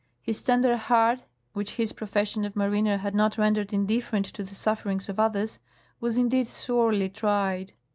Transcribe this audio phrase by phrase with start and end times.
[0.23, 1.21] His tender heart,
[1.53, 5.59] which his profes sion of mariner had not rendered indifferent to the sufferings of others,
[5.99, 7.73] was indeed sorely tried.